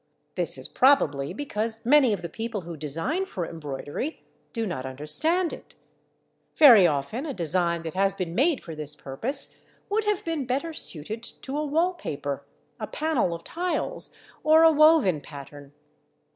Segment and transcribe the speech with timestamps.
[0.33, 5.53] This is probably because many of the people who design for embroidery do not understand
[5.53, 5.75] it.
[6.55, 9.55] Very often a design that has been made for this purpose
[9.91, 12.43] would have been better suited to a wall paper,
[12.79, 14.11] a panel of tiles,
[14.43, 15.71] or a woven pattern.